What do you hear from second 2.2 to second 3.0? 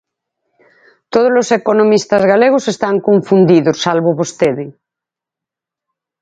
galegos están